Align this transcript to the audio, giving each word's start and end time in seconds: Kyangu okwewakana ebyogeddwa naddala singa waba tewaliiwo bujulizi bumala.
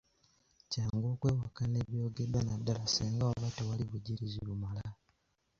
Kyangu 0.71 1.05
okwewakana 1.13 1.77
ebyogeddwa 1.83 2.39
naddala 2.43 2.85
singa 2.93 3.27
waba 3.29 3.49
tewaliiwo 3.55 3.89
bujulizi 3.91 4.39
bumala. 4.47 4.85